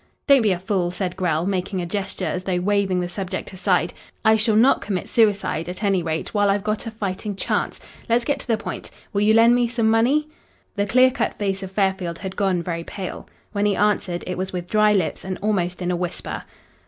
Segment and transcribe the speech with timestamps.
[0.25, 3.93] "Don't be a fool," said Grell, making a gesture as though waving the subject aside.
[4.25, 7.79] "I shall not commit suicide at any rate, while I've got a fighting chance.
[8.09, 8.89] Let's get to the point.
[9.13, 10.27] Will you lend me some money?"
[10.75, 13.27] The clear cut face of Fairfield had gone very pale.
[13.51, 16.45] When he answered it was with dry lips and almost in a whisper.